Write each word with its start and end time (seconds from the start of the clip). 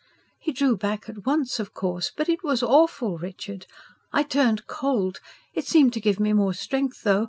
"He 0.39 0.51
drew 0.51 0.77
back 0.77 1.07
at 1.09 1.27
once, 1.27 1.59
of 1.59 1.75
course. 1.75 2.11
But 2.17 2.27
it 2.27 2.41
was 2.43 2.63
awful, 2.63 3.19
Richard! 3.19 3.67
I 4.11 4.23
turned 4.23 4.65
cold. 4.65 5.19
It 5.53 5.67
seemed 5.67 5.93
to 5.93 6.01
give 6.01 6.19
me 6.19 6.33
more 6.33 6.55
strength, 6.55 7.03
though. 7.03 7.19